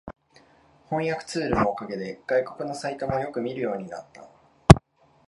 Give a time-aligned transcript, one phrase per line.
[0.89, 4.27] 翻訳ツールのおかげで外国のサイトもよく見るようになった